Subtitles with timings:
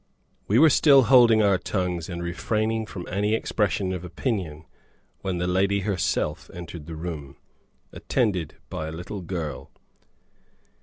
[0.47, 4.65] We were still holding our tongues and refraining from any expression of opinion,
[5.19, 7.35] when the lady herself entered the room,
[7.91, 9.69] attended by a little girl.